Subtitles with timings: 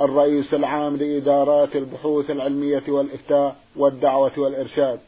[0.00, 4.98] الرئيس العام لإدارات البحوث العلمية والإفتاء والدعوة والإرشاد.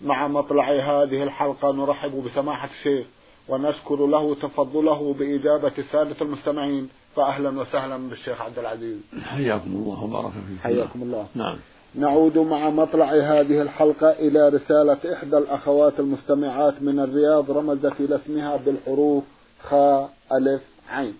[0.00, 3.06] مع مطلع هذه الحلقة نرحب بسماحة الشيخ
[3.48, 6.88] ونشكر له تفضله بإجابة السادة المستمعين.
[7.16, 8.98] فأهلا وسهلا بالشيخ عبد العزيز.
[9.22, 10.58] حياكم الله وبارك فيكم.
[10.62, 11.26] حياكم الله.
[11.34, 11.58] نعم.
[11.94, 18.56] نعود مع مطلع هذه الحلقة إلى رسالة إحدى الأخوات المستمعات من الرياض رمزت إلى اسمها
[18.56, 19.24] بالحروف
[19.70, 21.14] خاء ألف عين.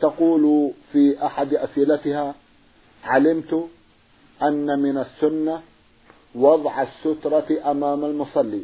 [0.00, 2.34] تقول في أحد أسئلتها
[3.04, 3.68] علمت
[4.42, 5.62] أن من السنة
[6.34, 8.62] وضع السترة أمام المصلي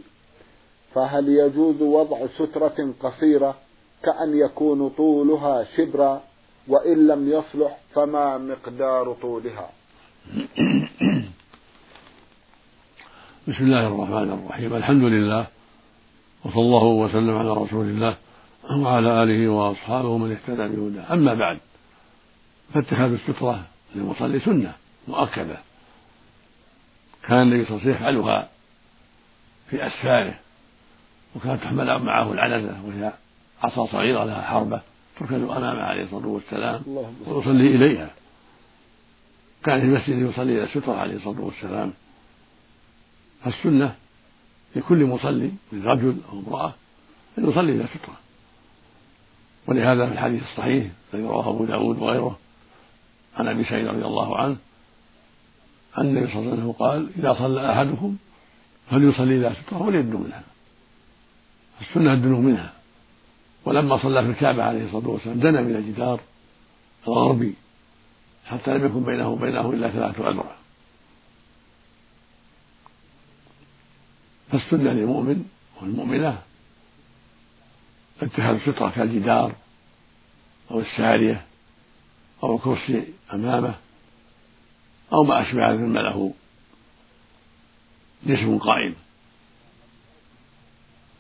[0.95, 3.55] فهل يجوز وضع سترة قصيرة
[4.03, 6.23] كأن يكون طولها شبرا
[6.69, 9.71] وإن لم يصلح فما مقدار طولها؟
[13.49, 14.75] بسم الله الرحمن الرحيم.
[14.75, 15.47] الحمد لله
[16.45, 18.17] وصلى الله وسلم على رسول الله.
[18.71, 21.15] وعلى آله وأصحابه من اهتدى بهداه.
[21.15, 21.59] أما بعد
[22.75, 24.75] فاتخاذ السترة للمصلي سنة
[25.09, 25.59] مؤكدة.
[27.23, 28.49] كان النبي صلى الله عليه وسلم يفعلها
[29.71, 30.35] في أسفاره
[31.37, 33.13] وكانت تحمل معه العنزة وهي
[33.63, 34.81] عصا صغيرة لها حربة
[35.21, 36.83] تركز أمامه عليه الصلاة والسلام
[37.27, 38.11] ويصلي إليها.
[39.65, 41.93] كان في المسجد يصلي إلى السترة عليه الصلاة والسلام.
[43.45, 43.95] فالسنة
[44.77, 46.75] لكل مصلي من رجل أو امرأة
[47.39, 48.17] أن يصلي إلى سترة
[49.67, 52.39] ولهذا في الحديث الصحيح الذي رواه أبو داود وغيره
[53.37, 54.57] عن أبي سعيد رضي الله عنه
[55.99, 58.17] أن النبي صلى الله عليه وسلم قال إذا صلى أحدكم
[58.91, 60.43] فليصلي إلى سترة وليدنو منها.
[61.81, 62.73] السنة الدنو منها.
[63.65, 66.21] ولما صلى في الكعبة عليه الصلاة والسلام دنا من الجدار
[67.09, 67.55] الغربي
[68.47, 70.57] حتى لم يكن بينه وبينه إلا ثلاثة أذرع.
[74.53, 75.45] فالسنة للمؤمن
[75.81, 76.39] والمؤمنة
[78.23, 79.55] اتخاذ السترة كالجدار
[80.71, 81.47] أو السارية
[82.43, 83.75] أو الكرسي أمامه
[85.13, 86.35] أو ما أشبه مما له
[88.27, 88.95] جسم قائم.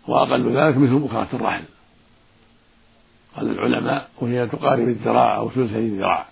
[0.09, 1.65] وأقل ذلك مثل مكرة الرحل.
[3.37, 6.27] قال العلماء وهي تقارب الذراع أو ثلثي الذراع.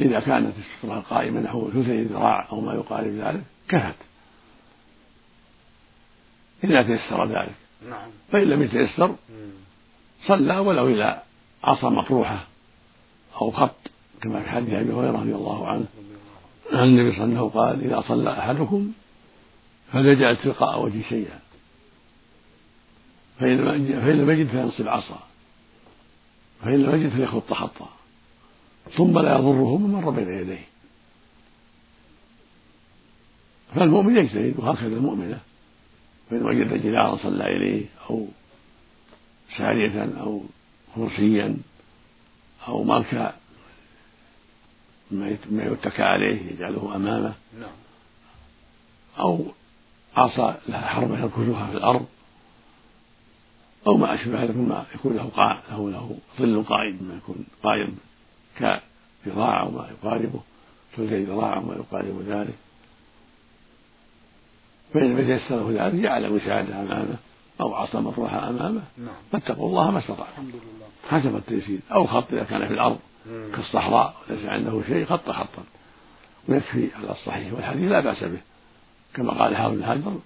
[0.00, 3.96] إذا كانت السترة القائمة نحو ثلثي الذراع أو ما يقارب ذلك كفت.
[6.64, 7.63] إذا تيسر ذلك.
[7.90, 8.10] نعم.
[8.32, 9.14] فإن لم يتيسر
[10.26, 11.22] صلى ولو إلى
[11.64, 12.44] عصا مطروحة
[13.40, 13.76] أو خط
[14.22, 15.86] كما في حديث أبي هريرة رضي الله عنه.
[16.72, 18.92] عن النبي صلى الله عليه وسلم قال إذا صلى أحدكم
[19.92, 21.38] فليجعل تلقاء وجهه شيئا
[23.40, 25.18] فإن لم يجد فينصب عصا
[26.62, 27.88] فإن لم يجد فليخط خطا
[28.96, 30.64] ثم لا يضره من مر بين يديه.
[33.74, 35.40] فالمؤمن يجتهد وهكذا المؤمنة.
[36.30, 38.26] فإن وجد جدارا صلى إليه أو
[39.56, 40.42] سارية أو
[40.94, 41.56] كرسيا
[42.68, 43.34] أو ملكا
[45.10, 47.34] ما يتكى عليه يجعله أمامه.
[47.60, 47.70] نعم.
[49.18, 49.44] أو
[50.16, 52.06] عصا لها حربة يركزها في الأرض.
[53.86, 57.96] أو ما أشبه ذلك مما يكون له قاع له له ظل قائم ما يكون قائم
[59.24, 60.40] كذراع أو ما يقاربه
[60.96, 62.54] ثلثي ذراع أو ما يقارب ذلك.
[64.94, 67.16] فإن لم يتيسر له ذلك جعل وسادة أمامه
[67.60, 68.82] أو عصا مطروحة أمامه.
[68.98, 69.14] نعم.
[69.32, 70.22] فاتقوا الله ما استطعتم.
[70.30, 70.86] الحمد لله.
[71.10, 71.78] حسب التيسير.
[71.92, 72.98] أو خط إذا كان في الأرض.
[73.56, 75.62] كالصحراء وليس عنده شيء خط خطا.
[76.48, 78.38] ويكفي على الصحيح والحديث لا بأس به.
[79.14, 80.18] كما قال حافظ بن حجر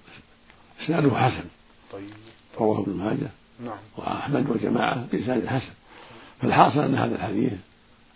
[0.84, 1.44] إسناده حسن.
[1.92, 2.10] طيب.
[2.58, 3.30] رواه ابن ماجه.
[3.64, 3.78] نعم.
[3.96, 5.72] وأحمد والجماعة بإسناد حسن.
[6.40, 7.52] فالحاصل أن هذا الحديث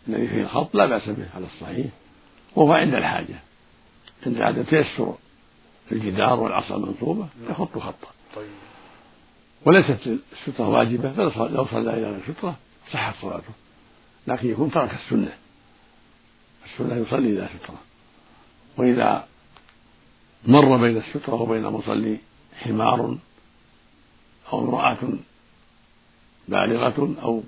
[0.09, 1.87] الذي فيه الخط لا بأس به على الصحيح
[2.57, 3.37] وهو عند الحاجة.
[4.27, 5.15] عند عدم تيسر
[5.93, 8.09] الجدار والعصا المنصوبة يخط خطا.
[8.37, 8.51] طيب.
[9.65, 12.57] وليست السترة واجبة لو صلى إلى السترة
[12.93, 13.53] صحت صلاته.
[14.27, 15.33] لكن يكون ترك السنة.
[16.65, 17.79] السنة يصلي إلى سترة.
[18.77, 19.27] وإذا
[20.47, 22.19] مر بين السترة وبين المصلي
[22.57, 23.17] حمار
[24.53, 24.99] أو امرأة
[26.49, 27.43] بالغة أو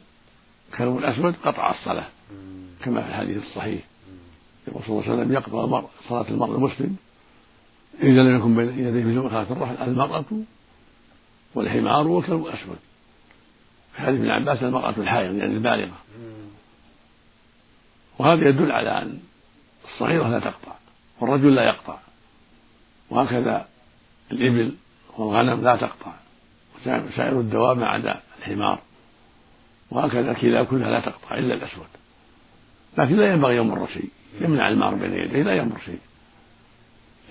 [0.78, 2.06] كلب أسود قطع الصلاة.
[2.84, 3.84] كما في الحديث الصحيح.
[4.68, 6.96] يقول صلى الله عليه وسلم يقطع صلاة المرء المسلم
[8.02, 10.24] إذا لم يكن بين يديه مثل مخالفة الرحل المرأة
[11.54, 12.78] والحمار والكلب الأسود.
[13.92, 15.98] في حديث ابن عباس المرأة الحائض يعني البالغة.
[18.18, 19.18] وهذا يدل على أن
[19.84, 20.72] الصغيرة لا تقطع
[21.20, 21.98] والرجل لا يقطع.
[23.10, 23.68] وهكذا
[24.32, 24.74] الإبل
[25.16, 26.12] والغنم لا تقطع.
[26.84, 28.78] سائر الدواب ما عدا الحمار.
[29.90, 31.86] وهكذا الكلاب كلها لا تقطع إلا الأسود.
[32.98, 34.08] لكن لا ينبغي يمر شيء
[34.40, 35.98] يمنع المار بين يديه لا يمر شيء.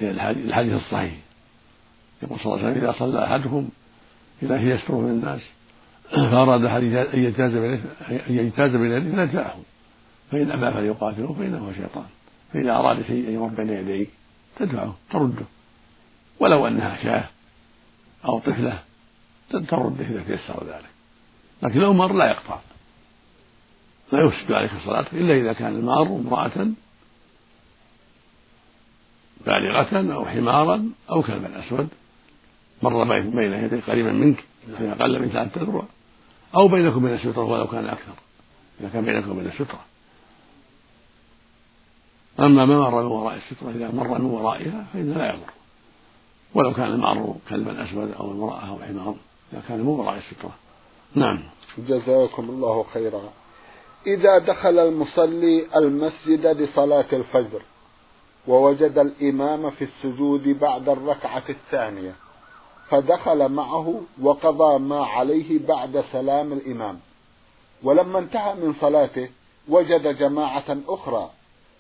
[0.02, 1.14] الحديث الصحيح.
[2.24, 3.70] يقول صلى الله عليه وسلم إذا صلى أحدكم
[4.44, 5.42] إذا هي يستره من الناس
[6.12, 9.48] فأراد أن يجتاز بين أن يجتاز يديه فلا
[10.32, 12.06] فإن أبى فليقاتله فإنه شيطان.
[12.54, 14.06] فإذا أراد شيء أن يمر بين يديه
[14.60, 15.46] تدفعه ترده.
[16.40, 17.24] ولو أنها شاة
[18.26, 18.80] أو طفلة
[19.50, 20.90] ترده إذا تيسر ذلك.
[21.64, 22.60] لكن لو مر لا يقطع.
[24.12, 26.68] لا يفسد عليك الصلاة إلا إذا كان المار امرأة
[29.46, 31.88] بالغة أو حمارا أو كلبا أسود.
[32.84, 34.44] مر بين يديك قريبا منك
[34.78, 35.84] في أقل من ثلاثة أذرع
[36.56, 38.14] أو بينكم وبين السترة ولو كان أكثر.
[38.82, 39.80] إذا كان بينكم وبين السترة.
[42.40, 45.54] أما ما مر من وراء السترة إذا مر من ورائها فإنه لا يضر.
[46.54, 49.16] ولو كان المار كلبا أسود أو امرأة أو حمار
[49.54, 50.56] إذا كان من وراء السترة.
[51.16, 51.44] نعم.
[51.78, 53.22] جزاكم الله خيرا.
[54.08, 57.62] إذا دخل المصلي المسجد لصلاة الفجر
[58.48, 62.16] ووجد الإمام في السجود بعد الركعة الثانية
[62.90, 67.00] فدخل معه وقضى ما عليه بعد سلام الإمام.
[67.84, 69.30] ولما انتهى من صلاته
[69.68, 71.30] وجد جماعة أخرى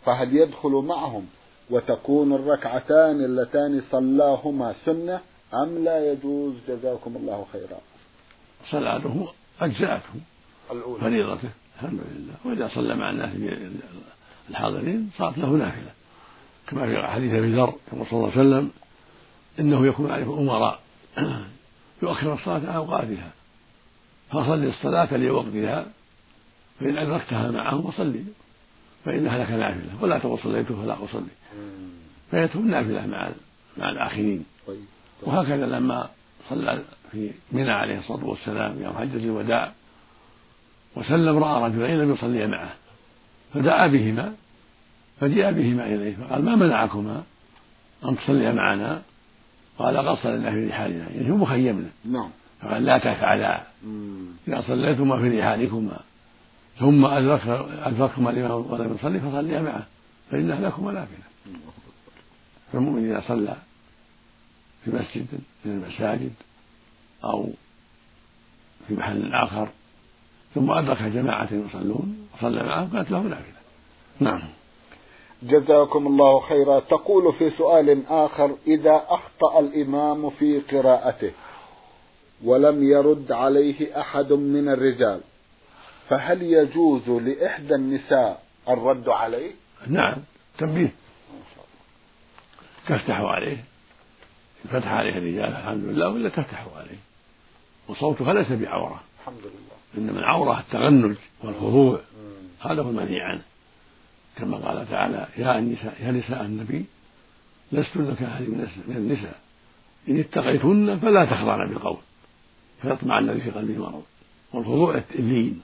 [0.06, 1.27] فهل يدخل معهم؟
[1.69, 5.21] وتكون الركعتان اللتان صلاهما سنة
[5.54, 7.80] أم لا يجوز جزاكم الله خيرا؟
[8.71, 9.27] صلاته
[9.62, 10.13] أجزأته.
[10.71, 11.01] الأولى.
[11.01, 12.33] فريضته الحمد لله.
[12.45, 13.30] وإذا صلى مع الناس
[14.50, 16.03] الحاضرين صارت له نافلة.
[16.68, 18.71] كما في حديث أبي ذر كما صلى الله عليه وسلم
[19.60, 20.80] إنه يكون عليكم أمراء
[22.04, 23.31] يؤخر الصلاة عن أوقاتها
[24.30, 25.86] فصل الصلاة لوقتها
[26.80, 28.24] فإن أدركتها معهم فصلي
[29.06, 31.33] فانها لك نافلة ولا تقل صليت فلا أصلي
[32.31, 33.30] فيتم النافله مع
[33.77, 34.86] مع الآخرين طيب.
[35.21, 36.10] وهكذا لما
[36.50, 36.81] صلى
[37.12, 39.71] في منى عليه الصلاة والسلام يوم حجة الوداع
[40.95, 42.74] وسلم رأى رجلين لم يصليا معه
[43.54, 44.33] فدعا بهما
[45.24, 47.24] فجاء بهما إليه فقال ما منعكما
[48.06, 49.02] أن تصليا معنا؟
[49.80, 51.10] قال قد صلينا في رحالنا.
[51.10, 52.30] يعني هو مخيمنا نعم.
[52.62, 53.64] فقال لا تفعلا.
[54.48, 56.00] إذا صليتما في رحالكما
[56.80, 57.48] ثم أدرك
[57.84, 59.86] أدرككما الإمام ولم يصلي فصليا معه
[60.31, 61.24] فإنها لكما نافلة.
[62.74, 63.56] فالمؤمن إذا صلى
[64.86, 65.25] في مسجد
[65.66, 66.34] من المساجد
[67.24, 67.50] أو
[68.88, 69.70] في محل آخر
[70.56, 73.54] ثم أدرك جماعة يصلون وصلى معهم كانت له نافلة.
[74.20, 74.42] نعم.
[75.44, 76.80] جزاكم الله خيرا.
[76.80, 81.31] تقول في سؤال آخر إذا أخطأ الإمام في قراءته
[82.44, 85.22] ولم يرد عليه أحد من الرجال
[86.10, 89.51] فهل يجوز لإحدى النساء الرد عليه؟
[89.88, 90.16] نعم
[90.57, 90.92] تنبيه.
[92.88, 93.63] تفتح عليه.
[94.69, 96.98] فتح عليه الرجال الحمد لله ولا تفتح عليه؟
[97.88, 99.04] وصوتها ليس بعورة.
[99.19, 99.74] الحمد لله.
[99.98, 102.00] إنما العورة التغنج والخضوع.
[102.62, 103.42] هذا هو المنهي عنه.
[104.38, 106.86] كما قال تعالى يا النساء يا نساء النبي
[107.72, 108.42] لستن كأحد
[108.88, 109.40] من النساء
[110.10, 111.98] إن اتقيتن فلا تخضعن بالقول.
[112.82, 114.04] فيطمع الذي في قلبه مرض.
[114.54, 115.62] والخضوع اللين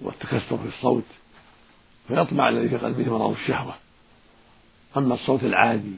[0.00, 1.04] والتكسر في الصوت
[2.08, 3.74] فيطمع الذي في قلبه مرض الشهوة.
[4.96, 5.96] أما الصوت العادي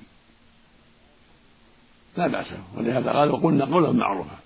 [2.16, 4.38] لا بأس ولهذا قال وقلنا قولا معروفا.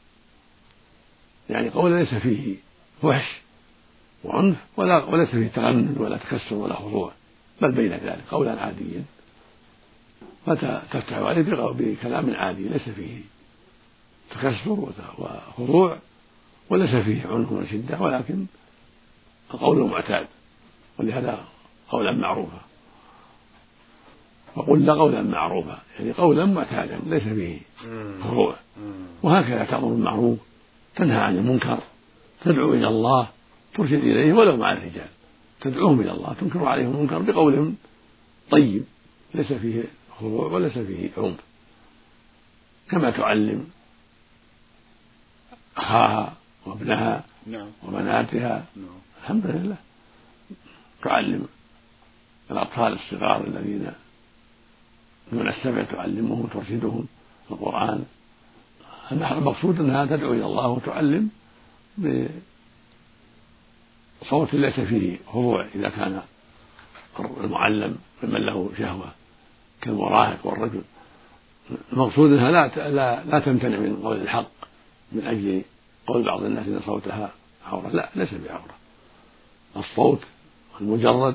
[1.50, 2.54] يعني قولا ليس فيه
[3.02, 3.36] فحش
[4.24, 7.12] وعنف ولا وليس فيه تغنن ولا تكسر ولا خضوع.
[7.62, 9.04] بل بين ذلك قولا عاديا.
[10.46, 13.20] فتفتح عليه بكلام عادي ليس فيه
[14.30, 15.96] تكسر وخضوع
[16.70, 18.46] وليس فيه عنف وشدة ولكن
[19.54, 20.26] القول المعتاد
[20.98, 21.44] ولهذا
[21.88, 22.60] قولا معروفا.
[24.56, 27.58] وقلنا قولا معروفا يعني قولا معتادا ليس فيه
[28.24, 28.54] خضوع
[29.22, 30.38] وهكذا تأمر بالمعروف
[30.96, 31.78] تنهى عن المنكر
[32.44, 33.28] تدعو إلى الله
[33.74, 35.08] ترشد إليه ولو مع الرجال.
[35.60, 37.74] تدعوهم إلى الله تنكر عليهم المنكر بقول
[38.50, 38.84] طيب
[39.34, 39.84] ليس فيه
[40.18, 41.40] خضوع وليس فيه عنف
[42.90, 43.66] كما تعلم
[45.76, 46.34] أخاها
[46.66, 47.68] وابنها نعم.
[47.82, 48.98] وبناتها نعم.
[49.22, 49.76] الحمد لله
[51.02, 51.48] تعلم
[52.50, 53.92] الأطفال الصغار الذين
[55.32, 57.06] دون السبع تعلمهم وترشدهم
[57.50, 58.04] القرآن
[59.12, 61.30] المقصود أنها تدعو إلى الله وتعلم
[64.28, 66.22] صوت ليس فيه خضوع إذا كان
[67.40, 69.06] المعلم ممن له شهوة
[69.80, 70.82] كالمراهق والرجل.
[71.92, 74.50] المقصود أنها لا لا لا تمتنع من قول الحق
[75.12, 75.62] من أجل
[76.06, 77.30] قول بعض الناس إن صوتها
[77.66, 77.88] عورة.
[77.88, 78.74] لا ليس بعورة.
[79.76, 80.20] الصوت
[80.80, 81.34] المجرد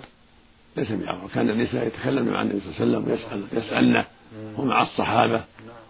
[0.78, 1.30] ليس بعورة.
[1.34, 4.06] كان النساء يتكلمن مع النبي صلى الله عليه وسلم ويسأل يسألنه
[4.58, 5.44] ومع الصحابة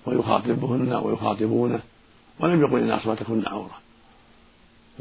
[0.05, 1.79] ويخاطبهن ويخاطبونه
[2.39, 3.77] ولم يقل إن أصواتكن عورة.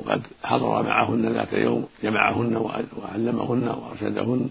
[0.00, 2.56] وقد حضر معهن ذات يوم جمعهن
[2.96, 4.50] وعلمهن وأرشدهن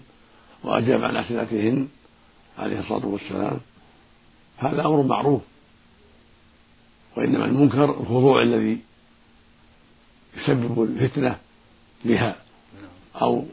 [0.64, 1.88] وأجاب عن أسئلتهن
[2.58, 3.58] عليه الصلاة والسلام.
[4.58, 5.42] هذا أمر معروف
[7.16, 8.78] وإنما المنكر الخضوع الذي
[10.36, 11.38] يسبب الفتنة
[12.04, 12.36] بها
[13.22, 13.44] أو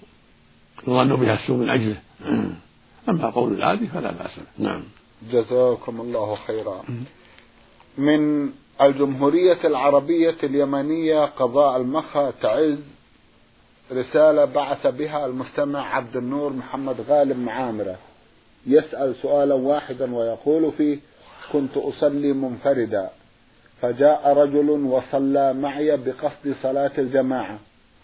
[0.88, 2.02] يظن بها السوء من أجله.
[3.10, 4.30] أما قول العادي فلا به.
[4.58, 4.84] نعم.
[5.32, 6.84] جزاكم الله خيرا.
[7.98, 8.52] من
[8.82, 12.78] الجمهورية العربية اليمنية قضاء المخا تعز
[13.92, 17.96] رسالة بعث بها المستمع عبد النور محمد غالب معامرة.
[18.68, 20.98] يسأل سؤالا واحدا ويقول فيه
[21.52, 23.10] كنت أصلي منفردا
[23.82, 27.60] فجاء رجل وصلى معي بقصد صلاة الجماعة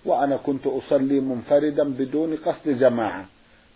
[0.06, 3.26] وأنا كنت أصلي منفردا بدون قصد جماعة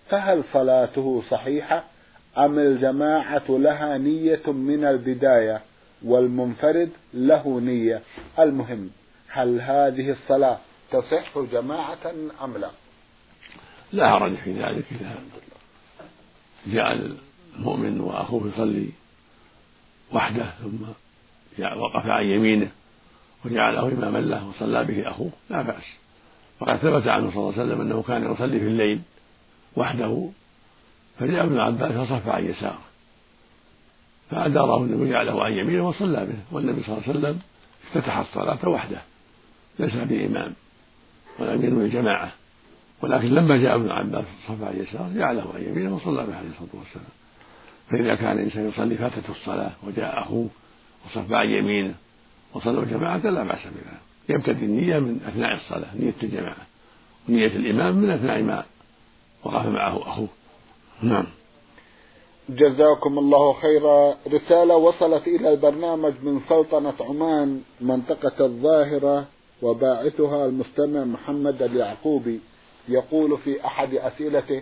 [0.09, 1.83] فهل صلاته صحيحة
[2.37, 5.61] أم الجماعة لها نية من البداية؟
[6.03, 8.01] والمنفرد له نية.
[8.39, 8.89] المهم
[9.27, 10.57] هل هذه الصلاة
[10.91, 12.13] تصح جماعة
[12.43, 12.69] أم لا؟
[13.93, 14.85] لا حرج في ذلك.
[14.91, 15.15] إذا
[16.67, 17.15] جاء
[17.57, 18.89] المؤمن وأخوه يصلي
[20.13, 20.83] وحده ثم
[21.59, 22.71] وقف عن يمينه
[23.45, 25.83] وجعله إماما له وصلى به أخوه لا بأس.
[26.59, 29.01] وقد ثبت عنه صلى الله عليه وسلم أنه كان يصلي في الليل
[29.75, 30.29] وحده
[31.19, 32.86] فجاء ابن عباس فصف عن يساره
[34.31, 37.39] فأداره النبي وجعله عن يمينه وصلى به والنبي صلى الله عليه وسلم
[37.87, 39.01] افتتح الصلاة وحده
[39.79, 40.53] ليس بإمام
[41.39, 42.31] ولم ينوي جماعة
[43.01, 46.69] ولكن لما جاء ابن عباس صف عن يساره جعله عن يمينه وصلى به عليه الصلاة
[46.73, 47.07] والسلام.
[47.89, 50.49] فإذا كان الإنسان يصلي فاتته الصلاة وجاء أخوه
[51.05, 51.93] وصف عن يمينه
[52.53, 56.65] وصلوا جماعة لا بأس بها يبتدي النية من أثناء الصلاة نية الجماعة.
[57.29, 58.63] ونية الإمام من أثناء ما
[59.43, 60.27] وقف معه أخوه.
[61.01, 61.25] نعم.
[62.49, 64.15] جزاكم الله خيرا.
[64.27, 69.25] رسالة وصلت إلى البرنامج من سلطنة عمان منطقة الظاهرة
[69.61, 72.39] وباعثها المستمع محمد اليعقوبي.
[72.89, 74.61] يقول في أحد أسئلته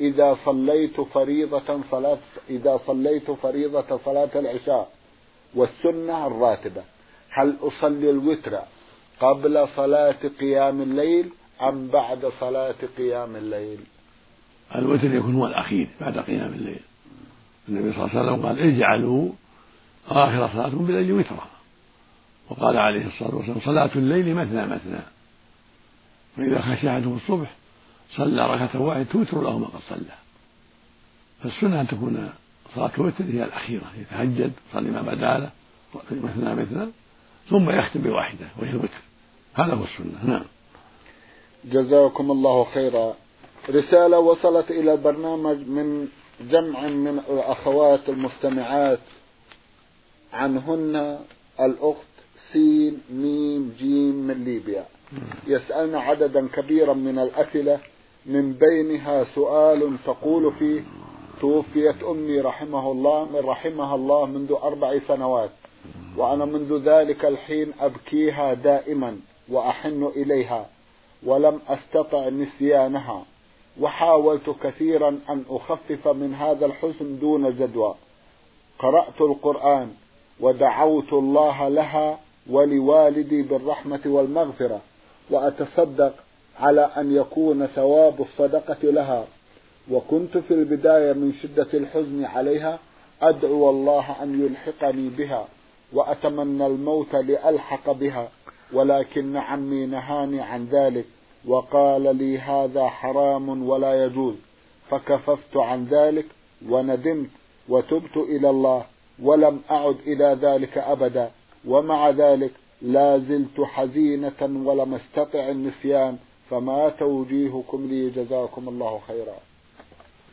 [0.00, 2.18] إذا صليت فريضة صلاة
[2.50, 4.90] إذا صليت فريضة صلاة العشاء
[5.54, 6.82] والسنة الراتبة
[7.30, 8.58] هل أصلي الوتر
[9.20, 11.30] قبل صلاة قيام الليل
[11.62, 13.80] أم بعد صلاة قيام الليل؟
[14.74, 16.80] الوتر يكون هو الأخير بعد قيام الليل.
[17.70, 19.30] النبي صلى الله عليه وسلم قال اجعلوا
[20.08, 21.46] آخر صلاتكم بالليل وترا.
[22.50, 25.00] وقال عليه الصلاة والسلام صلاة الليل مثنى مثنى.
[26.36, 27.50] فإذا خشي أحدهم الصبح
[28.16, 30.16] صلى ركعة واحدة توتر له ما قد صلى.
[31.42, 32.30] فالسنة أن تكون
[32.74, 35.50] صلاة الوتر هي الأخيرة يتهجد يصلي ما بدا له
[36.10, 36.86] مثنى مثنى
[37.50, 39.00] ثم يختم بواحدة وهي الوتر.
[39.54, 40.24] هذا هو السنة.
[40.24, 40.44] نعم.
[41.64, 43.14] جزاكم الله خيرا.
[43.70, 46.08] رسالة وصلت إلى البرنامج من
[46.40, 48.98] جمع من الأخوات المستمعات
[50.32, 51.18] عنهن
[51.60, 52.10] الأخت
[52.52, 54.84] سين ميم جيم من ليبيا.
[55.46, 57.78] يسألن عددا كبيرا من الأسئلة
[58.26, 60.82] من بينها سؤال تقول فيه
[61.40, 65.50] توفيت أمي رحمه الله من رحمها الله منذ أربع سنوات
[66.16, 69.16] وأنا منذ ذلك الحين أبكيها دائما
[69.48, 70.68] وأحن إليها
[71.22, 73.24] ولم أستطع نسيانها.
[73.80, 77.94] وحاولت كثيرا أن أخفف من هذا الحزن دون جدوى.
[78.78, 79.90] قرأت القرآن
[80.40, 82.18] ودعوت الله لها
[82.50, 84.80] ولوالدي بالرحمة والمغفرة
[85.30, 86.14] وأتصدق
[86.60, 89.24] على أن يكون ثواب الصدقة لها.
[89.90, 92.78] وكنت في البداية من شدة الحزن عليها
[93.22, 95.48] أدعو الله أن يلحقني بها
[95.92, 98.28] وأتمنى الموت لألحق بها
[98.72, 101.04] ولكن عمي نهاني عن ذلك.
[101.44, 104.34] وقال لي هذا حرام ولا يجوز
[104.90, 106.26] فكففت عن ذلك
[106.68, 107.30] وندمت
[107.68, 108.84] وتبت إلى الله
[109.22, 111.30] ولم أعد إلى ذلك أبدا
[111.66, 116.18] ومع ذلك لا زلت حزينة ولم أستطع النسيان
[116.50, 119.36] فما توجيهكم لي جزاكم الله خيرا.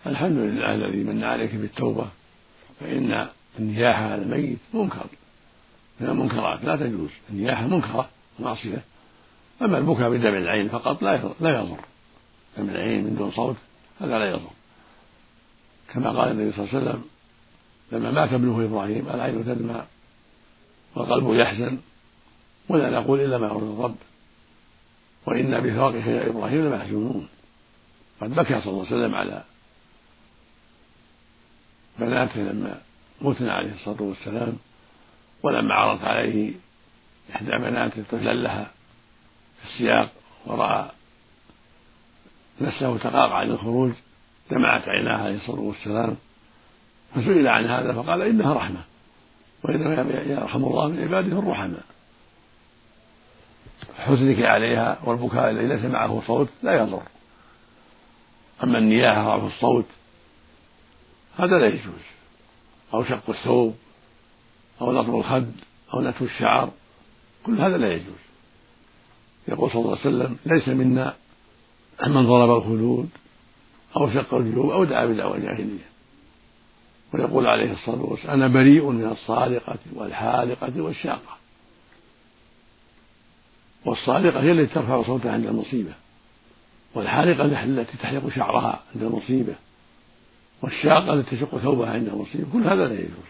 [0.06, 2.08] الحمد لله الذي من عليك بالتوبة
[2.80, 3.28] فإن
[3.60, 5.06] النياحة على الميت منكر
[6.00, 8.10] من المنكرات لا تجوز النياحة منكرة
[8.40, 8.84] معصية.
[9.62, 11.80] أما البكاء بدمع العين فقط لا لا يضر.
[12.58, 13.56] دمع العين من دون صوت
[14.02, 14.52] هذا لا يضر.
[15.94, 17.04] كما قال النبي صلى الله عليه وسلم
[17.92, 19.84] لما مات ابنه إبراهيم العين تدمع
[20.96, 21.78] والقلب يحزن
[22.70, 23.96] ولا نقول إلا ما يرضي الرب.
[25.26, 27.28] وإنا بفراقك يا إبراهيم لمحزونون
[28.22, 29.44] قد بكى صلى الله عليه وسلم على
[32.00, 32.82] بناته لما
[33.22, 34.58] متن عليه الصلاة والسلام
[35.44, 36.54] ولما عرضت عليه
[37.36, 38.72] إحدى بناته طفلا لها.
[39.64, 40.12] السياق
[40.46, 40.92] ورأى
[42.62, 43.92] نفسه تقاطع عن الخروج
[44.52, 46.18] دمعت عيناه عليه الصلاة والسلام
[47.16, 48.80] فسئل عن هذا فقال إنها رحمة
[49.64, 51.84] وإنما يرحم الله من عباده الرحماء.
[53.98, 57.04] حزنك عليها والبكاء الذي ليس معه صوت لا يضر.
[58.64, 59.86] أما النياحة ورفع الصوت
[61.38, 62.08] هذا لا يجوز.
[62.94, 63.76] أو شق الثوب
[64.82, 65.52] أو نطب الخد
[65.94, 66.72] أو نتف الشعر
[67.46, 68.27] كل هذا لا يجوز.
[69.48, 71.16] يقول صلى الله عليه وسلم ليس منا
[72.08, 73.10] من ضرب الخدود
[73.98, 75.88] أو شق الجيوب أو دعا بدعوى الجاهلية.
[77.14, 81.38] ويقول عليه الصلاة والسلام أنا بريء من الصالقة والحالقة والشاقة.
[83.86, 85.94] والصالقة هي التي ترفع صوتها عند المصيبة
[86.96, 89.56] والحالقة التي تحلق شعرها عند المصيبة
[90.62, 93.28] والشاقة التي تشق ثوبها عند المصيبة كل هذا لا يجوز.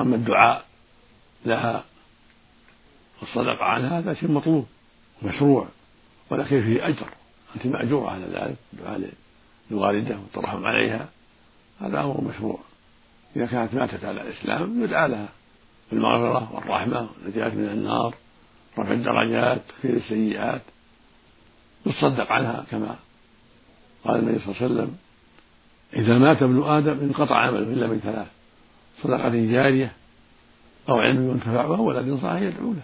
[0.00, 0.64] أما الدعاء
[1.46, 1.84] لها
[3.20, 4.66] والصدقة عنها هذا شيء مطلوب
[5.22, 5.66] مشروع
[6.30, 7.06] ولكن فيه أجر.
[7.56, 9.10] أنت مأجورة على ذلك الدعاء
[9.70, 11.08] للوالدة والترحم عليها.
[11.80, 12.58] هذا أمر مشروع.
[13.36, 15.28] إذا كانت ماتت على الإسلام يدعى لها
[15.92, 18.14] بالمغفرة والرحمة والنجاة من النار
[18.78, 20.62] رفع الدرجات تكفير السيئات.
[21.86, 22.96] يتصدق عنها كما
[24.04, 24.96] قال النبي صلى الله عليه وسلم
[25.96, 28.26] إذا مات ابن آدم انقطع عمله إلا من ثلاث
[29.02, 29.92] صدقة جارية
[30.88, 32.82] أو علم ينتفع به ولد صالح يدعو له.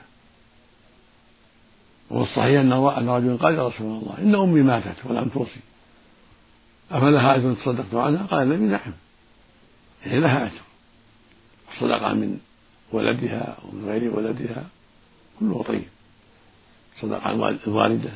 [2.11, 5.61] والصحيح أن رجلا قال يا رسول الله إن أمي ماتت ولم توصي.
[6.91, 8.93] أفلها أجر تصدقت عنها؟ قال النبي نعم.
[10.03, 10.61] هي لها أجر.
[11.75, 12.39] الصدقة من
[12.93, 14.65] ولدها ومن غير ولدها.
[15.41, 15.85] كله طيب.
[17.01, 18.11] صدقة عن الوالدة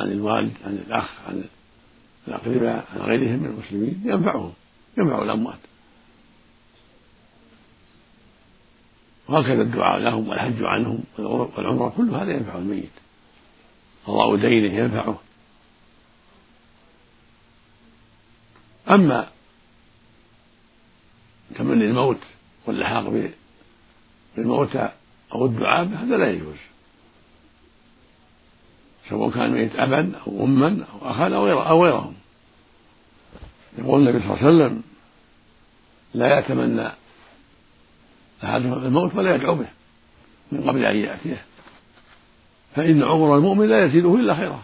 [0.00, 1.44] عن الوالد عن الأخ عن
[2.28, 4.02] الأقرباء عن غيرهم من المسلمين.
[4.04, 4.52] ينفعهم.
[4.98, 5.58] ينفع الأموات.
[9.28, 12.99] وهكذا الدعاء لهم والحج عنهم والعمرة كل هذا ينفع الميت.
[14.06, 15.20] قضاء دينه ينفعه.
[18.90, 19.28] أما
[21.54, 22.20] تمني الموت
[22.66, 23.30] واللحاق
[24.36, 24.88] بالموتى
[25.32, 26.56] أو الدعاء هذا لا يجوز.
[29.08, 32.14] سواء كان ميت أبا أو أما أو أخا أو غيرهم.
[33.78, 34.82] يقول النبي صلى الله عليه وسلم
[36.14, 36.88] لا يتمنى
[38.44, 39.68] أحدهم الموت ولا يدعو به
[40.52, 41.44] من قبل أن يأتيه.
[42.74, 44.62] فإن عمر المؤمن لا يزيده إلا خيرا.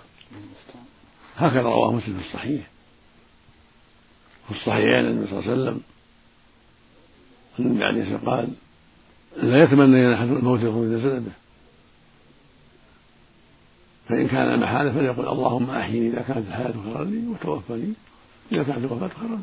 [1.37, 2.71] هكذا رواه مسلم في الصحيح.
[4.49, 5.81] في الصحيحين النبي صلى الله عليه وسلم
[7.59, 8.49] النبي عليه الصلاة قال
[9.37, 11.33] لا يتمنى الموت يخرج جسده
[14.09, 17.93] فإن كان محالة فليقل اللهم أحيني إذا كانت الحياة خيرا لي وتوفني
[18.53, 19.43] إذا كانت الوفاة خيرا لي.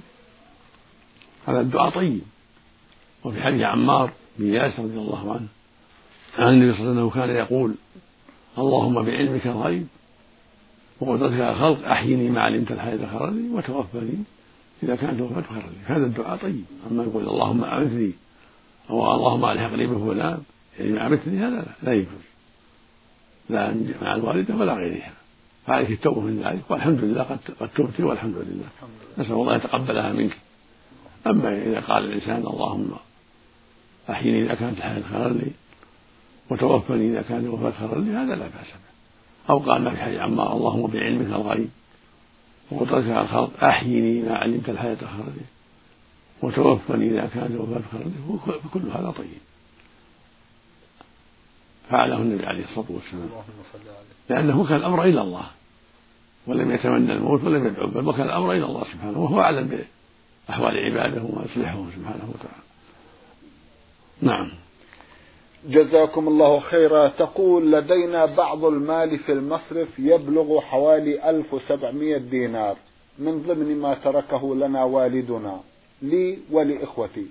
[1.47, 2.21] هذا الدعاء طيب.
[3.23, 5.47] وفي حديث عمار بن ياسر رضي الله عنه
[6.37, 7.75] عن النبي صلى الله عليه وسلم كان يقول
[8.57, 9.87] اللهم بعلمك الغيب
[10.99, 14.23] وقدرتك على الخلق أحيني ما علمت الحياة خيرا لي وتوفني
[14.83, 15.95] إذا كانت الوفاة خيرا لي.
[15.95, 16.65] هذا الدعاء طيب.
[16.91, 18.11] أما يقول اللهم أعثني
[18.89, 20.41] أو اللهم ألحقني بفلان
[20.79, 22.23] يعني أعمتني هذا لا, لا يجوز.
[23.49, 25.11] لا مع الوالدة ولا غيرها.
[25.67, 28.67] فعليك التوبة من ذلك والحمد لله قد قد تبت والحمد لله.
[29.17, 30.37] نسأل الله يتقبلها منك.
[31.27, 32.91] أما إذا قال الإنسان اللهم
[34.09, 35.51] أحيني إذا كانت الحياة خيرا لي
[36.49, 38.93] وتوفني إذا كانت الوفاة خيرا لي هذا لا بأس به.
[39.49, 41.69] أو قال ما في حديث عمار اللهم بعلمك الغيب
[42.71, 45.33] وقدرتك على الخلق أحيني ما علمت الحياة خيرا.
[45.37, 45.45] لي
[46.41, 49.27] وتوفني إذا كانت الوفاة خيرا لي فكل هذا طيب.
[51.89, 53.29] فعله النبي عليه الصلاة والسلام.
[54.29, 55.45] لأنه كان الأمر إلى الله
[56.47, 59.85] ولم يتمنى الموت ولم يدعو بل وكان الأمر إلى الله سبحانه وهو أعلم
[60.47, 62.63] بأحوال عباده وما يصلحهم سبحانه وتعالى.
[64.21, 64.62] نعم.
[65.67, 67.07] جزاكم الله خيرا.
[67.07, 72.75] تقول لدينا بعض المال في المصرف يبلغ حوالي 1700 دينار.
[73.19, 75.59] من ضمن ما تركه لنا والدنا
[76.01, 77.25] لي ولإخوتي.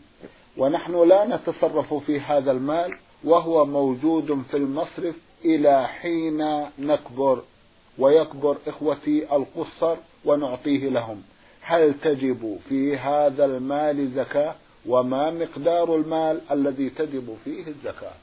[0.57, 5.15] ونحن لا نتصرف في هذا المال وهو موجود في المصرف
[5.45, 7.43] إلى حين نكبر.
[7.99, 11.23] ويكبر إخوتي القصر ونعطيه لهم.
[11.61, 14.55] هل تجب في هذا المال زكاة؟
[14.87, 18.15] وما مقدار المال الذي تجب فيه الزكاة.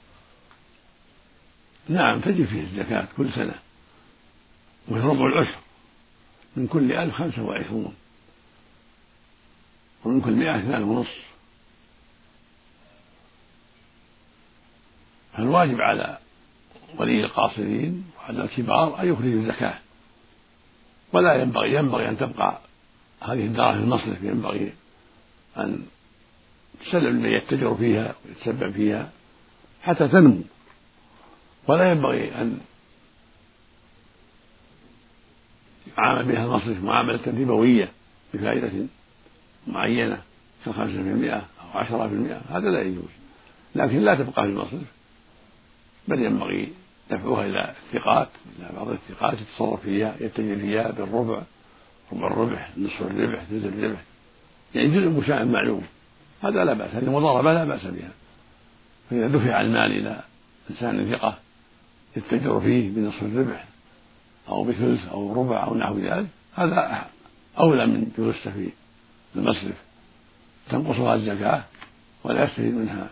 [1.90, 3.56] نعم تجب فيه الزكاة كل سنة
[4.88, 5.60] وهي ربع العشر
[6.56, 7.96] من كل ألف خمسة وعشرون
[10.06, 11.30] ومن كل مئة اثنان ونصف.
[15.34, 16.18] فالواجب على
[16.98, 19.80] ولي القاصرين وعلى الكبار أن يخرجوا الزكاة.
[21.14, 22.60] ولا ينبغي ينبغي أن تبقى
[23.22, 24.74] هذه الدراهم في المصرف ينبغي
[25.58, 25.86] أن
[26.86, 29.10] تسلم لمن يتجر فيها ويتسبب فيها
[29.84, 30.42] حتى تنمو.
[31.68, 32.60] ولا ينبغي أن
[35.98, 37.90] يعامل بها المصرف معاملة ربوية
[38.34, 38.72] بفائدة
[39.68, 40.22] معينة
[40.66, 43.10] كخمسة في المئة أو عشرة في المئة هذا لا يجوز.
[43.76, 44.82] لكن لا تبقى في المصرف.
[46.08, 46.70] بل ينبغي
[47.12, 51.42] دفعها إلى الثقات إلى بعض الثقات يتصرف فيها يتجه فيها بالربع
[52.14, 54.00] ربع الربح نصف الربح ثلث الربح.
[54.76, 55.84] يعني جزء مشاع معلوم.
[56.44, 58.12] هذا لا بأس هذه مضاربة لا بأس بها.
[59.10, 60.24] فإذا دفع المال إلى
[60.70, 61.38] إنسان ثقة
[62.18, 63.66] يتجر فيه بنصف الربح
[64.50, 67.06] أو بثلث أو ربع أو نحو ذلك هذا
[67.60, 68.70] أولى من جلوسه في
[69.36, 69.76] المصرف.
[70.70, 71.64] تنقصها الزكاة
[72.24, 73.10] ولا يستفيد منها.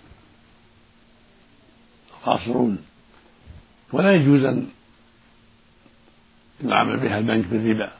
[2.10, 2.78] القاصرون
[3.94, 4.68] ولا يجوز أن
[6.64, 7.92] يعامل بها البنك بالربا.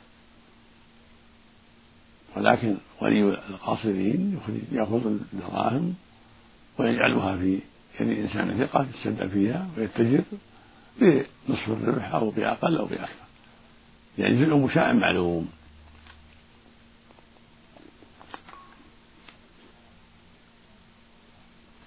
[2.38, 4.40] ولكن ولي القاصرين
[4.72, 5.94] يأخذ الدراهم
[6.78, 7.60] ويجعلها في
[8.00, 10.22] يد إنسان ثقة يتصدق فيها ويتجر
[11.02, 13.28] بنصف الربح أو بأقل أو بأكثر.
[14.18, 15.50] يعني جزء مشاع معلوم.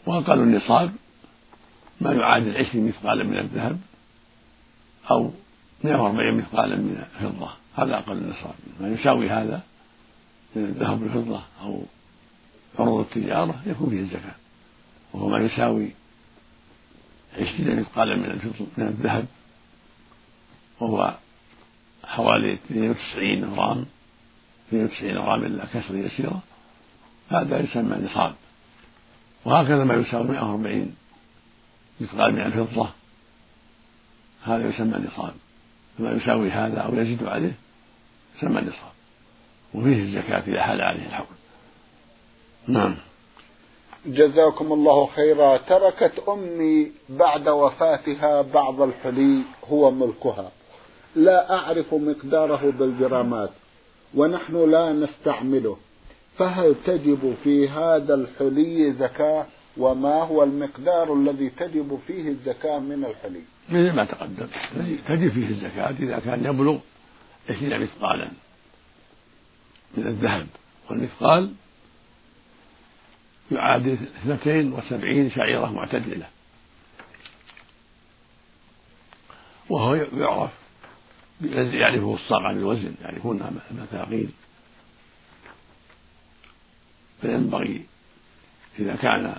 [0.07, 0.93] وأقل النصاب
[2.01, 3.81] ما يعادل عشرين مثقالا من الذهب
[5.11, 5.31] أو
[5.85, 7.51] 140 مثقالا من الفضة.
[7.77, 8.55] هذا أقل النصاب.
[8.81, 9.63] ما يساوي هذا
[10.57, 11.83] من الذهب والفضة أو
[12.79, 14.35] عروض التجارة يكون فيه الزكاة.
[15.13, 15.91] وهو ما يساوي
[17.35, 19.27] عشرين مثقالا من من الذهب
[20.81, 21.15] وهو
[22.05, 23.87] حوالي 92 غرام
[24.69, 26.43] 92 غرام إلا كسر يسيرة.
[27.31, 28.35] هذا يسمى نصاب.
[29.45, 30.95] وهكذا ما يساوي 140
[32.01, 32.91] مثقال من الفضة.
[34.45, 35.35] هذا يسمى نصاب.
[35.99, 37.53] فما يساوي هذا أو يزيد عليه
[38.37, 39.00] يسمى نصاب.
[39.75, 41.27] وفيه الزكاة إذا حال عليه الحول
[42.67, 42.97] نعم.
[44.07, 45.57] جزاكم الله خيرا.
[45.57, 50.51] تركت أمي بعد وفاتها بعض الحلي هو ملكها.
[51.17, 53.51] لا أعرف مقداره بالجرامات
[54.15, 55.77] ونحن لا نستعمله.
[56.39, 63.43] فهل تجب في هذا الحلي زكاة؟ وما هو المقدار الذي تجب فيه الزكاة من الحلي؟
[63.69, 64.47] مثل ما تقدم
[65.09, 66.79] تجب فيه الزكاة إذا كان يبلغ
[67.51, 68.31] عشرين مثقالا.
[69.97, 70.47] من الذهب
[70.91, 71.55] والمثقال
[73.53, 76.27] يعادل اثنتين وسبعين شعيرة معتدلة.
[79.69, 80.51] وهو يعرف
[81.75, 84.31] يعرفه الصاع بالوزن يعرفونها المثاقيل.
[87.21, 87.85] فينبغي
[88.79, 89.37] إذا كان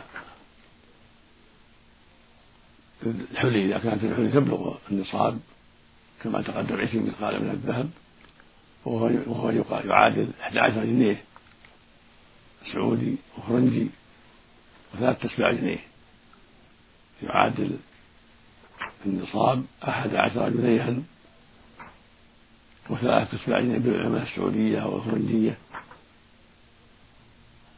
[3.05, 5.39] الحلي إذا كانت الحلي تبلغ النصاب
[6.23, 7.89] كما تقدم عشرين مثقال من الذهب
[8.85, 9.49] وهو
[9.85, 11.23] يعادل 11 جنيه
[12.73, 13.87] سعودي وفرنجي
[14.93, 15.79] وثلاثة أسباع جنيه.
[17.23, 17.77] يعادل
[19.05, 20.95] النصاب أحد عشر جنيها
[22.89, 25.57] وثلاثة أسباع جنيه بالعملة السعودية والفرنجية.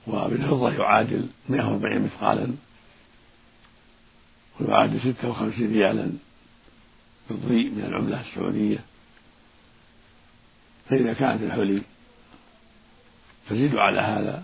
[0.08, 2.54] وبالفضة يعادل 140 مثقالا
[4.60, 6.12] ويعادل 56 ريالا
[7.30, 8.80] بالضيء من العملة السعودية.
[10.90, 11.82] فإذا كانت الحلي
[13.50, 14.44] تزيد على هذا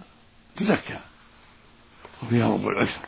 [0.57, 0.99] تزكى
[2.23, 3.01] وفيها ربع العشر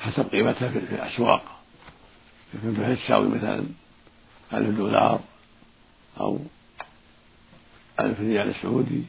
[0.00, 1.60] حسب قيمتها في الأسواق.
[2.54, 3.64] بحيث تساوي مثلا
[4.52, 5.20] ألف دولار
[6.20, 6.38] أو
[8.00, 9.02] ألف ريال سعودي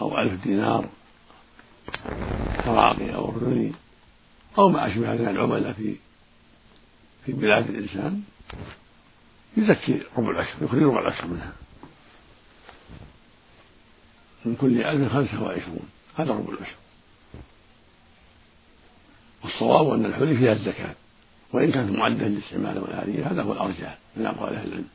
[0.00, 0.88] أو ألف دينار
[2.64, 3.72] كراقي أو أردني
[4.58, 5.96] أو ما أشبه من العملاء في
[7.26, 8.22] في بلاد الإنسان
[9.56, 11.52] يزكي ربع العشر يخرج ربع العشر منها.
[14.44, 15.88] من كل ألف خمسة وعشرون.
[16.16, 16.76] هذا ربع العشر.
[19.44, 20.94] والصواب أن الحلي فيها الزكاة.
[21.52, 23.98] وإن كانت معدة للاستعمال والآلية هذا هو الأرجح.
[24.16, 24.88] من أقوال أهل العلم.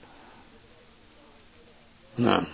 [2.18, 2.46] نعم.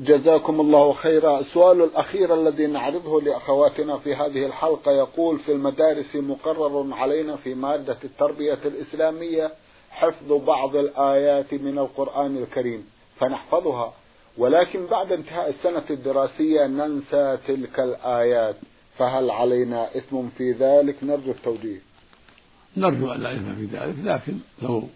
[0.00, 1.40] جزاكم الله خيرا.
[1.40, 7.98] السؤال الأخير الذي نعرضه لأخواتنا في هذه الحلقة يقول في المدارس مقرر علينا في مادة
[8.04, 9.52] التربية الإسلامية
[9.90, 12.86] حفظ بعض الآيات من القرآن الكريم
[13.20, 13.92] فنحفظها.
[14.38, 18.56] ولكن بعد انتهاء السنة الدراسية ننسى تلك الآيات
[18.98, 21.78] فهل علينا إثم في ذلك؟ نرجو التوجيه.
[22.76, 24.88] نرجو أن لا إثم في ذلك لكن لو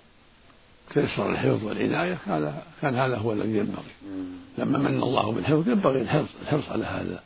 [0.95, 3.93] تيسر الحفظ والعناية كان كان هذا هو الذي ينبغي.
[4.59, 7.23] لما من الله بالحفظ ينبغي الحرص الحرص على هذا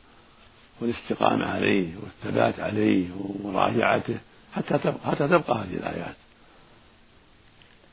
[0.80, 4.16] والاستقامة عليه والثبات عليه ومراجعته
[4.52, 6.14] حتى تبقى حتى تبقى هذه الآيات.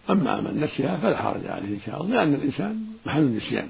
[0.09, 3.69] أما من نسيها فلا حرج عليه إن شاء الله لأن الإنسان محل النسيان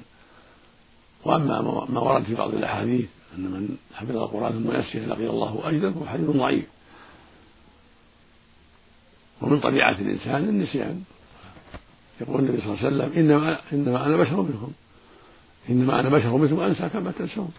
[1.28, 3.06] وأما ما ورد في بعض الأحاديث
[3.38, 6.66] أن من حفظ القرآن ثم نسيه لقي الله أجدا فهو حديث ضعيف.
[9.42, 11.04] ومن طبيعة الإنسان النسيان.
[12.22, 14.72] يقول النبي صلى الله عليه وسلم إنما إنما أنا بشر منكم.
[15.70, 17.52] إنما أنا بشر مثل أنسى كما تنسون.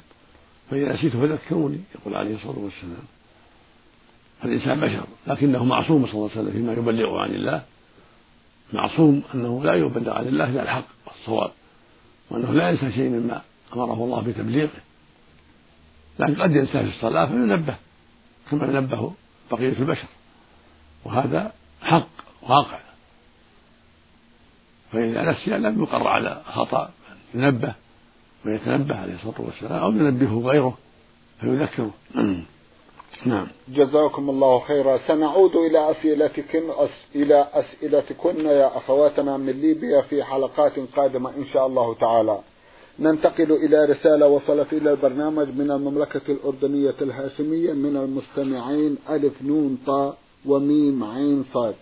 [0.71, 1.81] فإذا نسيت فذكروني.
[1.95, 3.05] يقول عليه الصلاة والسلام.
[4.43, 7.63] فالإنسان بشر لكنه معصوم صلى الله عليه وسلم فيما يبلغه عن الله.
[8.73, 11.51] معصوم أنه لا يبلغ عن الله إلا الحق والصواب
[12.31, 13.43] وأنه لا ينسى شيء مما
[13.77, 14.71] أمره الله بتبليغه.
[16.19, 17.77] لكن قد ينسى في الصلاة فينبه
[18.51, 19.13] كما ينبه
[19.51, 20.09] بقية البشر.
[21.05, 21.53] وهذا
[21.83, 22.09] حق
[22.43, 22.79] واقع.
[24.93, 26.91] فإذا نسي لم يقر على خطأ
[27.35, 27.75] ينبه
[28.47, 30.79] ويتنبه عليه الصلاة والسلام أو ينبهه غيره
[31.41, 31.91] فيذكره.
[33.27, 33.47] نعم.
[33.69, 34.99] جزاكم الله خيرا.
[35.09, 36.73] سنعود إلى أسئلتكم
[37.15, 42.39] إلى أسئلتكن يا أخواتنا من ليبيا في حلقات قادمة إن شاء الله تعالى.
[43.01, 50.19] ننتقل إلى رسالة وصلت إلى البرنامج من المملكة الأردنية الهاشمية من المستمعين ألف نون طاء
[50.47, 51.75] وميم عين صاد.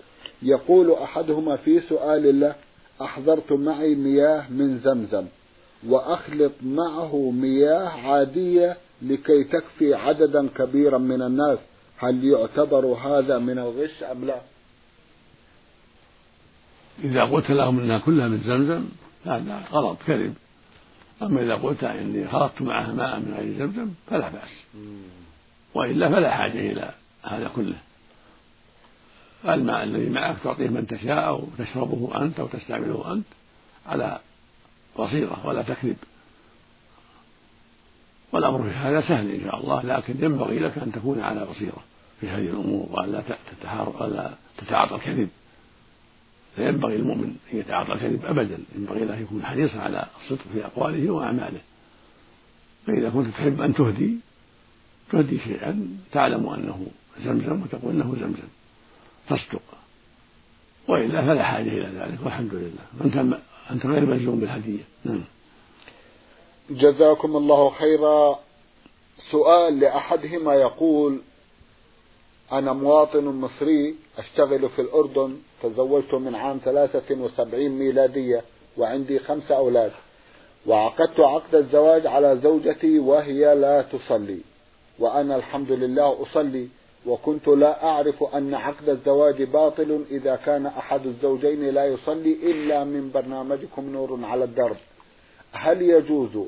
[0.42, 2.54] يقول أحدهما في سؤال له
[3.02, 5.24] أحضرت معي مياه من زمزم
[5.88, 11.58] وأخلط معه مياه عادية لكي تكفي عددا كبيرا من الناس.
[11.98, 14.40] هل يعتبر هذا من الغش أم لا؟
[17.04, 18.84] إذا قلت لهم أنها كلها من زمزم
[19.24, 20.34] هذا غلط كذب
[21.22, 24.50] أما إذا قلت إني خلطت معها ماء من غير زمزم فلا بأس.
[25.74, 27.76] وإلا فلا حاجة إلى هذا كله.
[29.48, 33.26] الماء الذي معك تعطيه من تشاء أو تشربه أنت أو تستعمله أنت
[33.86, 34.18] على
[34.98, 35.96] بصيرة ولا تكذب.
[38.32, 41.82] والأمر في هذا سهل إن شاء الله لكن ينبغي لك أن تكون على بصيرة
[42.20, 43.22] في هذه الأمور وأن لا
[43.60, 45.28] تتحار ولا تتعاطى الكذب.
[46.58, 48.58] لا ينبغي المؤمن أن يتعاطى الكذب أبدا.
[48.76, 51.60] ينبغي له أن يكون حريصا على الصدق في أقواله وأعماله.
[52.86, 54.16] فإذا كنت تحب أن تهدي
[55.12, 56.86] تهدي شيئا تعلم أنه
[57.24, 58.48] زمزم وتقول أنه زمزم.
[59.28, 59.62] تصدق.
[60.88, 63.04] وإلا فلا حاجة إلى ذلك والحمد لله.
[63.04, 63.38] أنت
[63.70, 64.82] أنت غير ملزوم بالهدية.
[65.04, 65.24] نعم.
[66.70, 68.38] جزاكم الله خيرا.
[69.30, 71.20] سؤال لأحدهما يقول
[72.52, 78.42] أنا مواطن مصري أشتغل في الأردن تزوجت من عام 73 ميلادية
[78.78, 79.92] وعندي خمسة أولاد.
[80.66, 84.38] وعقدت عقد الزواج على زوجتي وهي لا تصلي.
[84.98, 86.68] وأنا الحمد لله أصلي
[87.06, 93.10] وكنت لا أعرف أن عقد الزواج باطل إذا كان أحد الزوجين لا يصلي إلا من
[93.14, 94.76] برنامجكم نور على الدرب.
[95.52, 96.38] هل يجوز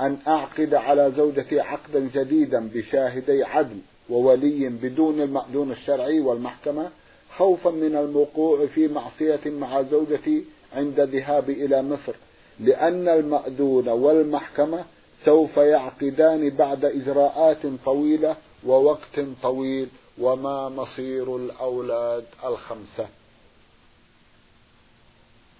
[0.00, 3.78] أن أعقد على زوجتي عقدا جديدا بشاهدي عدل؟
[4.10, 6.90] وولي بدون المأذون الشرعي والمحكمة
[7.36, 12.14] خوفا من الوقوع في معصية مع زوجتي عند ذهابي إلى مصر
[12.60, 14.84] لأن المأذون والمحكمة
[15.24, 19.88] سوف يعقدان بعد إجراءات طويلة ووقت طويل
[20.18, 23.08] وما مصير الأولاد الخمسة.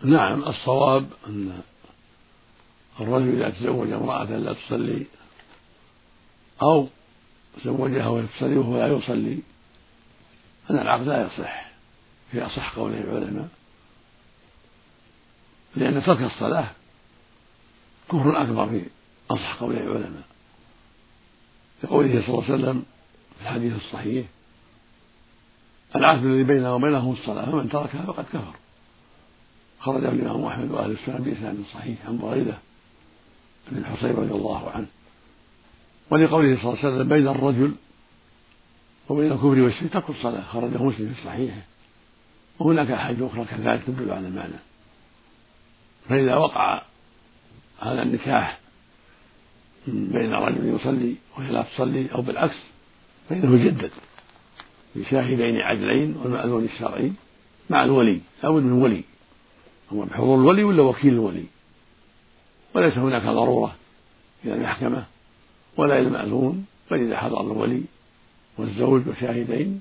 [0.05, 1.61] نعم الصواب أن
[3.01, 5.07] الرجل إذا تزوج امرأة لا تصلي
[6.63, 6.87] أو
[7.57, 9.39] تزوجها وهي تصلي وهو لا يصلي
[10.71, 11.67] أن العقد لا يصح
[12.31, 13.49] في أصح قولي العلماء.
[15.77, 16.71] لأن ترك الصلاة
[18.09, 18.83] كفر أكبر في
[19.31, 20.23] أصح قولي العلماء.
[21.85, 22.83] لقوله صلى الله عليه وسلم
[23.39, 24.27] في الحديث الصحيح
[25.97, 28.55] العهد الذي بيننا وبينهم الصلاة فمن تركها فقد كفر.
[29.81, 32.59] خرجه الإمام أحمد وأهل السنة بإسناد صحيح عن بريدة
[33.69, 34.87] بن الحصين رضي الله عنه.
[36.11, 37.73] ولقوله صلى الله عليه وسلم بين الرجل
[39.09, 41.61] وبين الكفر والشرك ترك الصلاة خرجه مسلم في صحيحه.
[42.59, 44.59] وهناك أحاديث أخرى كذلك تدل على المعنى.
[46.09, 46.83] فإذا وقع
[47.81, 48.59] هذا النكاح
[49.87, 52.57] بين رجل يصلي وهي لا تصلي أو بالعكس
[53.29, 53.91] فإنه يجدد
[54.95, 57.13] بشاهدين عدلين والمأذون الشرعي
[57.71, 59.03] مع الولي لابد من ولي.
[59.93, 61.45] هو بحضور الولي ولا وكيل الولي؟
[62.75, 63.77] وليس هناك ضرورة
[64.45, 65.07] إلى المحكمة؟
[65.77, 67.83] ولا إلى المأذون بل إذا حضر الولي
[68.59, 69.81] والزوج وشاهدين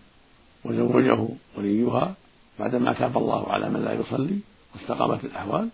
[0.66, 1.28] وزوجه
[1.58, 2.16] وليها
[2.60, 4.40] بعدما تاب الله على من لا يصلي
[4.76, 5.70] واستقامت الأحوال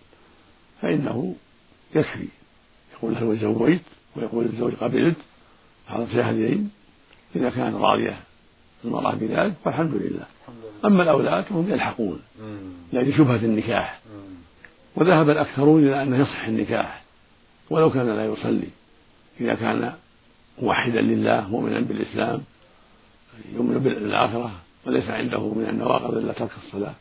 [0.82, 1.34] فإنه
[1.94, 2.28] يكفي.
[2.92, 3.82] يقول له زوجت
[4.16, 5.16] ويقول الزوج قبلت
[5.88, 6.70] حضر شاهدين
[7.36, 8.20] إذا كان راضية
[8.84, 10.26] المرأة بذلك فالحمد لله.
[10.84, 12.20] أما الأولاد فهم يلحقون.
[12.92, 14.00] يعني شبهة النكاح.
[14.96, 17.02] وذهب الأكثرون إلى أنه يصح النكاح
[17.70, 18.68] ولو كان لا يصلي.
[19.40, 19.92] إذا كان
[20.58, 22.42] موحدا لله مؤمنا بالإسلام
[23.52, 24.50] يؤمن بالآخرة
[24.86, 26.94] وليس عنده من النواقض إلا ترك الصلاة.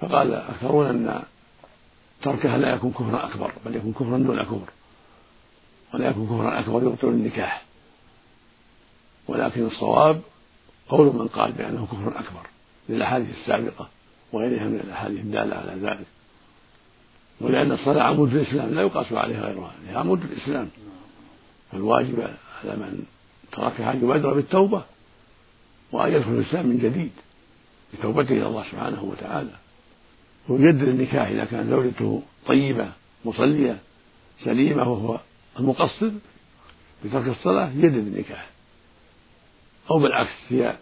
[0.00, 1.22] فقال الأكثرون أن
[2.22, 4.70] تركها لا يكون كفرا أكبر بل يكون كفرا دون كفر.
[5.94, 7.62] ولا يكون كفرا أكبر يبطل النكاح.
[9.28, 10.20] ولكن الصواب
[10.88, 12.46] قول من قال بأنه كفر أكبر
[12.88, 13.88] للأحاديث السابقة
[14.32, 16.06] وغيرها من الأحاديث الدالة على ذلك.
[17.40, 20.70] ولأن الصلاة عمود الإسلام لا يقاس عليها غيرها هي عمود الإسلام.
[21.72, 22.20] فالواجب
[22.64, 23.04] على من
[23.52, 24.82] تركها أن يبادر بالتوبة
[25.92, 27.10] وأن يدخل الإسلام من جديد
[27.94, 29.50] بتوبته إلى الله سبحانه وتعالى.
[30.48, 32.92] ويجدد النكاح إذا كان زوجته طيبة
[33.24, 33.78] مصلية
[34.44, 35.20] سليمة وهو
[35.58, 36.10] المقصر
[37.04, 38.46] بترك الصلاة يجدد النكاح.
[39.90, 40.76] أو بالعكس هي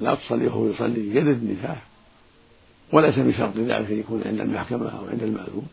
[0.00, 1.82] لا تصلي وهو يصلي يجدد النكاح.
[2.92, 5.68] وليس بشرط ذلك أن يكون عند المحكمة أو عند المأذون.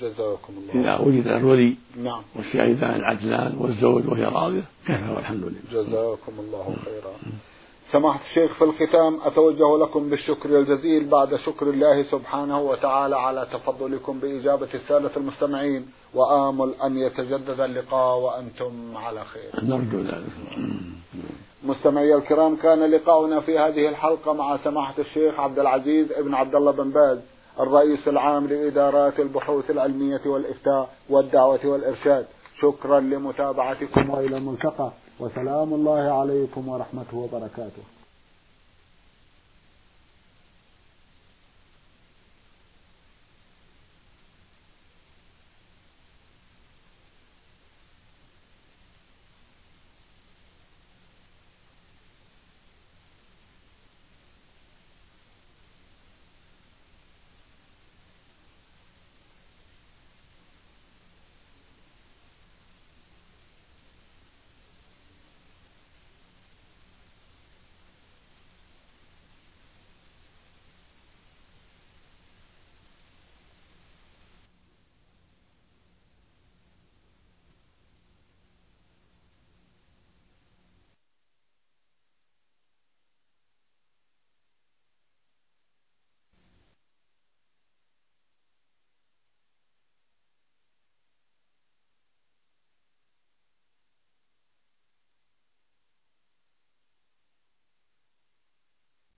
[0.00, 2.22] جزاكم الله إذا وجد الولي نعم.
[2.36, 5.82] والشاهدان العدلان والزوج وهي راضية كفى والحمد لله.
[5.82, 7.12] جزاكم الله خيرا.
[7.92, 14.18] سماحة الشيخ في الختام أتوجه لكم بالشكر الجزيل بعد شكر الله سبحانه وتعالى على تفضلكم
[14.18, 19.64] بإجابة السادة المستمعين وآمل أن يتجدد اللقاء وأنتم على خير.
[19.64, 20.32] نرجو ذلك.
[21.64, 26.70] مستمعي الكرام كان لقاؤنا في هذه الحلقة مع سماحة الشيخ عبد العزيز ابن عبد الله
[26.70, 27.18] بن باز.
[27.60, 32.26] الرئيس العام لإدارات البحوث العلمية والإفتاء والدعوة والإرشاد.
[32.60, 34.92] شكرا لمتابعتكم وإلى الملتقى.
[35.20, 37.95] وسلام الله عليكم ورحمته وبركاته.